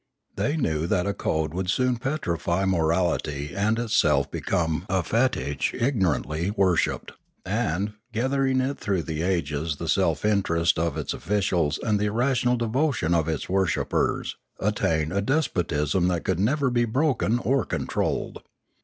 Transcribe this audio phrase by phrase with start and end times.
[0.35, 5.75] They knew that a code would soon petrify morality and itself be come a fetich
[5.79, 7.11] ignorantly worshipped,
[7.45, 12.07] and, gathering to it through the ages the self interest of its officials and the
[12.07, 17.63] irrational devotion of its worshippers, attain a de spotism that could never be broken or
[17.63, 18.41] controlled.